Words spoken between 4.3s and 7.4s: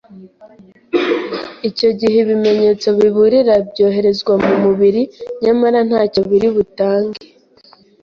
mu mubiri nyamara ntacyo biri butange,